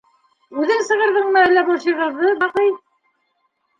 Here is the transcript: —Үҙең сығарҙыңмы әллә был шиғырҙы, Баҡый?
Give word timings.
—Үҙең 0.61 0.79
сығарҙыңмы 0.87 1.43
әллә 1.49 1.65
был 1.69 1.79
шиғырҙы, 1.85 2.33
Баҡый? 2.43 2.77